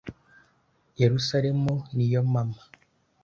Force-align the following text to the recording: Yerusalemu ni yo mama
Yerusalemu 1.01 1.73
ni 1.95 2.05
yo 2.13 2.21
mama 2.33 2.61